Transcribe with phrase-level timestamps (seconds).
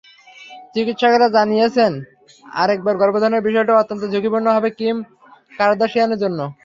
[0.75, 1.91] চিকিৎসকেরা জানিয়েছেন,
[2.45, 4.95] আরেকবার গর্ভধারণের বিষয়টা অত্যন্ত ঝুঁকিপূর্ণ হবে কিম
[5.51, 6.39] কার্দাশিয়ানের জন্য।